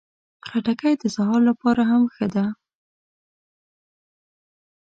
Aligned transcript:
خټکی 0.47 0.93
د 1.01 1.03
سهار 1.15 1.41
لپاره 1.49 1.81
هم 1.89 2.03
ښه 2.15 2.25
ده. 2.35 2.45